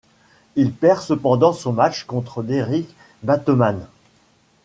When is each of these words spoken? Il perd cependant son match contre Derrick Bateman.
Il 0.55 0.73
perd 0.73 0.99
cependant 1.03 1.53
son 1.53 1.73
match 1.73 2.05
contre 2.05 2.41
Derrick 2.41 2.89
Bateman. 3.21 3.85